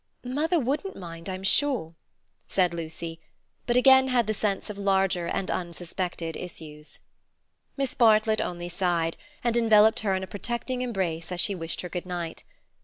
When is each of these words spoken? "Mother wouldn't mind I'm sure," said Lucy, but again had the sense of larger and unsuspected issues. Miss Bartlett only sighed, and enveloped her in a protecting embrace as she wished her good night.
"Mother 0.25 0.59
wouldn't 0.59 0.95
mind 0.95 1.29
I'm 1.29 1.43
sure," 1.43 1.93
said 2.47 2.73
Lucy, 2.73 3.19
but 3.67 3.77
again 3.77 4.07
had 4.07 4.25
the 4.25 4.33
sense 4.33 4.67
of 4.71 4.77
larger 4.79 5.27
and 5.27 5.51
unsuspected 5.51 6.35
issues. 6.35 6.97
Miss 7.77 7.93
Bartlett 7.93 8.41
only 8.41 8.67
sighed, 8.67 9.15
and 9.43 9.55
enveloped 9.55 9.99
her 9.99 10.15
in 10.15 10.23
a 10.23 10.25
protecting 10.25 10.81
embrace 10.81 11.31
as 11.31 11.39
she 11.39 11.53
wished 11.53 11.81
her 11.81 11.89
good 11.89 12.07
night. 12.07 12.43